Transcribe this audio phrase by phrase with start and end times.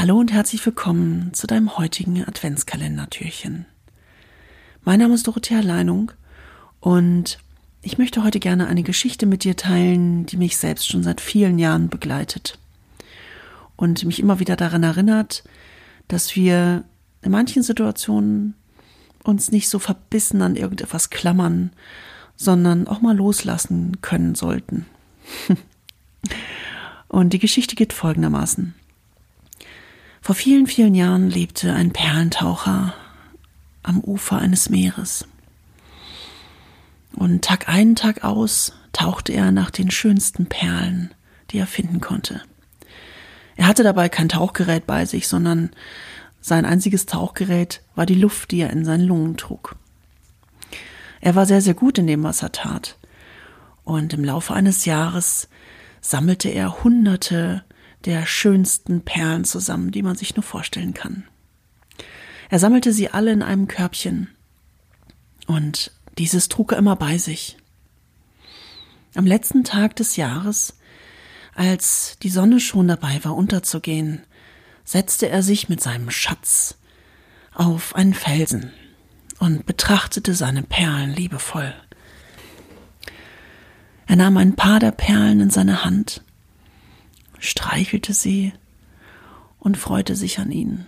[0.00, 3.66] Hallo und herzlich willkommen zu deinem heutigen Adventskalendertürchen.
[4.82, 6.10] Mein Name ist Dorothea Leinung
[6.80, 7.38] und
[7.82, 11.58] ich möchte heute gerne eine Geschichte mit dir teilen, die mich selbst schon seit vielen
[11.58, 12.58] Jahren begleitet
[13.76, 15.44] und mich immer wieder daran erinnert,
[16.08, 16.84] dass wir
[17.20, 18.54] in manchen Situationen
[19.22, 21.72] uns nicht so verbissen an irgendetwas klammern,
[22.36, 24.86] sondern auch mal loslassen können sollten.
[27.08, 28.74] Und die Geschichte geht folgendermaßen.
[30.20, 32.94] Vor vielen, vielen Jahren lebte ein Perlentaucher
[33.82, 35.26] am Ufer eines Meeres.
[37.14, 41.14] Und Tag ein, Tag aus tauchte er nach den schönsten Perlen,
[41.50, 42.42] die er finden konnte.
[43.56, 45.70] Er hatte dabei kein Tauchgerät bei sich, sondern
[46.40, 49.76] sein einziges Tauchgerät war die Luft, die er in seinen Lungen trug.
[51.20, 52.96] Er war sehr, sehr gut in dem, was er tat.
[53.84, 55.48] Und im Laufe eines Jahres
[56.00, 57.64] sammelte er hunderte
[58.04, 61.24] der schönsten Perlen zusammen, die man sich nur vorstellen kann.
[62.48, 64.28] Er sammelte sie alle in einem Körbchen.
[65.46, 67.56] Und dieses trug er immer bei sich.
[69.14, 70.74] Am letzten Tag des Jahres,
[71.54, 74.22] als die Sonne schon dabei war unterzugehen,
[74.84, 76.76] setzte er sich mit seinem Schatz
[77.54, 78.72] auf einen Felsen
[79.38, 81.74] und betrachtete seine Perlen liebevoll.
[84.06, 86.22] Er nahm ein paar der Perlen in seine Hand,
[87.40, 88.52] streichelte sie
[89.58, 90.86] und freute sich an ihnen.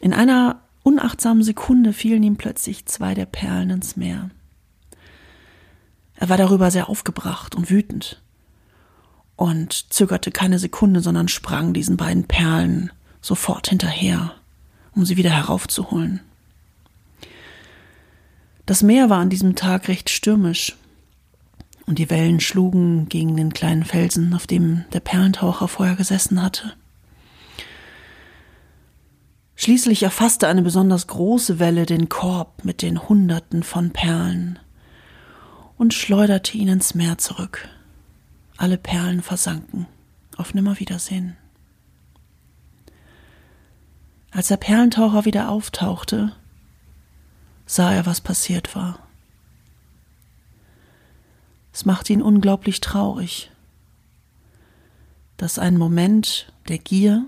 [0.00, 4.30] In einer unachtsamen Sekunde fielen ihm plötzlich zwei der Perlen ins Meer.
[6.16, 8.20] Er war darüber sehr aufgebracht und wütend
[9.36, 14.34] und zögerte keine Sekunde, sondern sprang diesen beiden Perlen sofort hinterher,
[14.94, 16.20] um sie wieder heraufzuholen.
[18.66, 20.76] Das Meer war an diesem Tag recht stürmisch,
[21.90, 26.74] und die Wellen schlugen gegen den kleinen Felsen, auf dem der Perlentaucher vorher gesessen hatte.
[29.56, 34.60] Schließlich erfasste eine besonders große Welle den Korb mit den Hunderten von Perlen
[35.78, 37.68] und schleuderte ihn ins Meer zurück.
[38.56, 39.88] Alle Perlen versanken.
[40.36, 41.36] Auf Nimmerwiedersehen.
[44.30, 46.36] Als der Perlentaucher wieder auftauchte,
[47.66, 49.09] sah er, was passiert war.
[51.80, 53.50] Es machte ihn unglaublich traurig,
[55.38, 57.24] dass ein Moment der Gier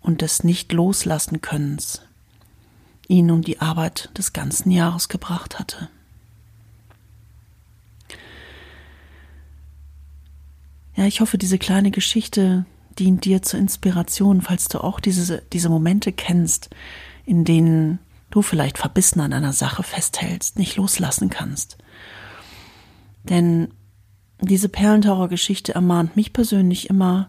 [0.00, 2.00] und des Nicht-Loslassen-Könnens
[3.06, 5.90] ihn um die Arbeit des ganzen Jahres gebracht hatte.
[10.96, 12.64] Ja, ich hoffe, diese kleine Geschichte
[12.98, 16.70] dient dir zur Inspiration, falls du auch diese, diese Momente kennst,
[17.26, 17.98] in denen
[18.30, 21.76] du vielleicht verbissen an einer Sache festhältst, nicht loslassen kannst.
[23.24, 23.68] Denn
[24.40, 27.28] diese Perlentaucher-Geschichte ermahnt mich persönlich immer,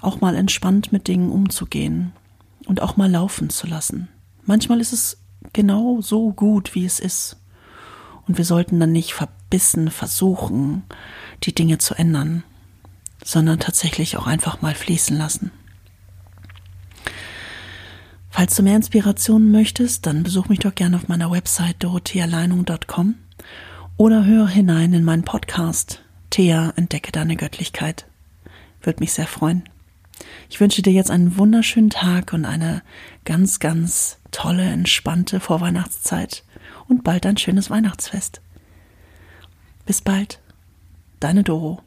[0.00, 2.12] auch mal entspannt mit Dingen umzugehen
[2.66, 4.08] und auch mal laufen zu lassen.
[4.44, 5.18] Manchmal ist es
[5.52, 7.36] genau so gut, wie es ist.
[8.26, 10.82] Und wir sollten dann nicht verbissen versuchen,
[11.44, 12.44] die Dinge zu ändern
[13.24, 15.50] sondern tatsächlich auch einfach mal fließen lassen.
[18.30, 23.16] Falls du mehr Inspirationen möchtest, dann besuch mich doch gerne auf meiner Website dorothealeinung.com
[23.98, 28.06] oder höre hinein in meinen Podcast Thea, entdecke deine Göttlichkeit.
[28.80, 29.68] Würde mich sehr freuen.
[30.48, 32.82] Ich wünsche dir jetzt einen wunderschönen Tag und eine
[33.24, 36.44] ganz, ganz tolle, entspannte Vorweihnachtszeit
[36.86, 38.40] und bald ein schönes Weihnachtsfest.
[39.84, 40.40] Bis bald,
[41.18, 41.82] deine Doro.